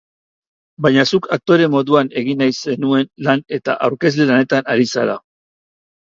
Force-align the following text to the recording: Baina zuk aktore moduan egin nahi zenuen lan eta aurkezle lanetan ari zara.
Baina 0.83 1.01
zuk 1.17 1.25
aktore 1.35 1.67
moduan 1.73 2.07
egin 2.21 2.39
nahi 2.43 2.55
zenuen 2.59 3.05
lan 3.27 3.43
eta 3.59 3.75
aurkezle 3.89 4.27
lanetan 4.31 4.67
ari 4.77 4.89
zara. 4.95 5.19